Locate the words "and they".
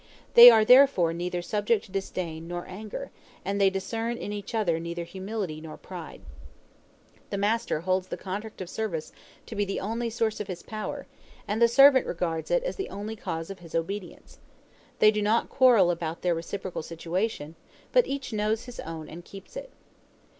3.45-3.69